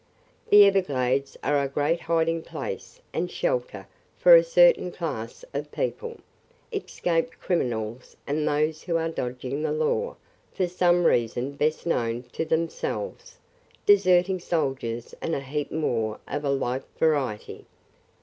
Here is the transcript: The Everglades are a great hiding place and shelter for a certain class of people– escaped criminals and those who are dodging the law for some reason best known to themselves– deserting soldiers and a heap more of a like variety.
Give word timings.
The 0.49 0.65
Everglades 0.65 1.37
are 1.43 1.61
a 1.61 1.67
great 1.67 1.99
hiding 2.01 2.41
place 2.41 2.99
and 3.13 3.29
shelter 3.29 3.85
for 4.17 4.35
a 4.35 4.43
certain 4.43 4.91
class 4.91 5.45
of 5.53 5.71
people– 5.71 6.19
escaped 6.73 7.39
criminals 7.39 8.17
and 8.25 8.47
those 8.47 8.81
who 8.81 8.97
are 8.97 9.09
dodging 9.09 9.61
the 9.61 9.71
law 9.71 10.15
for 10.53 10.67
some 10.67 11.03
reason 11.03 11.51
best 11.51 11.85
known 11.85 12.23
to 12.31 12.43
themselves– 12.45 13.37
deserting 13.85 14.39
soldiers 14.39 15.13
and 15.21 15.35
a 15.35 15.39
heap 15.39 15.71
more 15.71 16.19
of 16.27 16.43
a 16.43 16.49
like 16.49 16.81
variety. 16.97 17.67